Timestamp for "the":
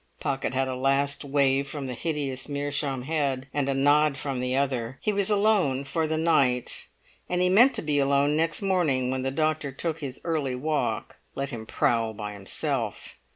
1.85-1.93, 4.39-4.55, 6.07-6.17, 9.21-9.29